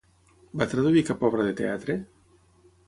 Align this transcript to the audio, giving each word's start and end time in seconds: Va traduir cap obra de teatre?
Va 0.61 0.67
traduir 0.71 1.03
cap 1.11 1.23
obra 1.31 1.47
de 1.49 1.55
teatre? 1.61 2.01